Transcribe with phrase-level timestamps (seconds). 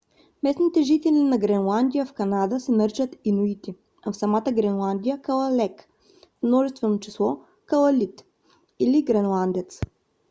[0.43, 6.43] местните жители на гренландия в канада се наричат инуити а в самата гренландия калалек в
[6.43, 8.25] множествено число калалит
[8.79, 9.79] или гренландец